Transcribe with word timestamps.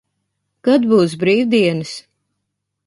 Kad 0.67 0.87
būs 0.93 1.15
brīvdienas? 1.25 1.95